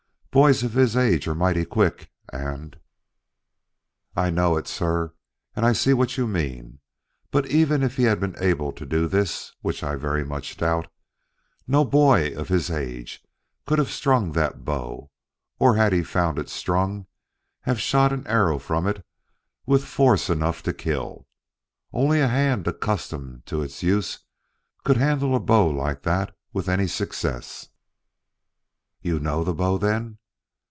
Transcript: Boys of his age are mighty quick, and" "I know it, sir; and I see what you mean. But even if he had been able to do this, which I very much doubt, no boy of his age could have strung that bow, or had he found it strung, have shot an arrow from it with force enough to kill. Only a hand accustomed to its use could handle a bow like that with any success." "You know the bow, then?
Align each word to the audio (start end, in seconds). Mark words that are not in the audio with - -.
Boys 0.33 0.63
of 0.63 0.71
his 0.71 0.95
age 0.95 1.27
are 1.27 1.35
mighty 1.35 1.65
quick, 1.65 2.09
and" 2.31 2.79
"I 4.15 4.29
know 4.29 4.55
it, 4.55 4.65
sir; 4.65 5.13
and 5.57 5.65
I 5.65 5.73
see 5.73 5.91
what 5.93 6.15
you 6.17 6.25
mean. 6.25 6.79
But 7.31 7.47
even 7.47 7.83
if 7.83 7.97
he 7.97 8.03
had 8.03 8.21
been 8.21 8.37
able 8.41 8.71
to 8.71 8.85
do 8.85 9.09
this, 9.09 9.51
which 9.61 9.83
I 9.83 9.97
very 9.97 10.23
much 10.23 10.55
doubt, 10.55 10.89
no 11.67 11.83
boy 11.83 12.33
of 12.33 12.47
his 12.47 12.69
age 12.71 13.21
could 13.67 13.77
have 13.77 13.91
strung 13.91 14.31
that 14.31 14.63
bow, 14.63 15.11
or 15.59 15.75
had 15.75 15.91
he 15.91 16.01
found 16.01 16.39
it 16.39 16.47
strung, 16.47 17.07
have 17.63 17.77
shot 17.81 18.13
an 18.13 18.25
arrow 18.25 18.57
from 18.57 18.87
it 18.87 19.05
with 19.65 19.83
force 19.83 20.29
enough 20.29 20.63
to 20.63 20.71
kill. 20.71 21.27
Only 21.91 22.21
a 22.21 22.29
hand 22.29 22.65
accustomed 22.67 23.45
to 23.47 23.61
its 23.61 23.83
use 23.83 24.19
could 24.85 24.95
handle 24.95 25.35
a 25.35 25.41
bow 25.41 25.67
like 25.69 26.03
that 26.03 26.33
with 26.53 26.69
any 26.69 26.87
success." 26.87 27.67
"You 29.01 29.19
know 29.19 29.43
the 29.43 29.53
bow, 29.53 29.77
then? 29.77 30.19